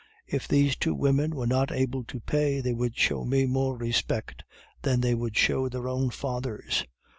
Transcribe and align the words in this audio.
If 0.25 0.47
these 0.47 0.75
two 0.75 0.95
women 0.95 1.35
were 1.35 1.45
not 1.45 1.71
able 1.71 2.03
to 2.05 2.19
pay, 2.19 2.59
they 2.59 2.73
would 2.73 2.97
show 2.97 3.23
me 3.23 3.45
more 3.45 3.77
respect 3.77 4.43
than 4.81 4.99
they 5.01 5.13
would 5.13 5.37
show 5.37 5.69
their 5.69 5.87
own 5.87 6.09
fathers. 6.09 6.87